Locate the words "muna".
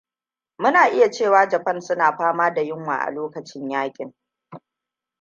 0.61-0.87